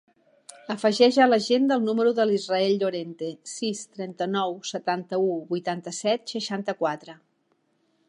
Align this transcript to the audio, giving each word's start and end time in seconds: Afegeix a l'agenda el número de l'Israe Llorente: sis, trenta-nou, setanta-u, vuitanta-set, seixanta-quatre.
Afegeix 0.75 1.19
a 1.25 1.27
l'agenda 1.27 1.77
el 1.81 1.85
número 1.89 2.13
de 2.21 2.25
l'Israe 2.31 2.71
Llorente: 2.81 3.31
sis, 3.53 3.85
trenta-nou, 3.99 4.59
setanta-u, 4.73 5.31
vuitanta-set, 5.55 6.29
seixanta-quatre. 6.37 7.21